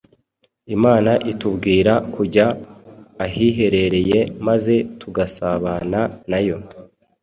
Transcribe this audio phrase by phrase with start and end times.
[0.75, 2.45] Imana itubwira kujya
[3.25, 6.57] ahiherereye maze tugasabana na Yo.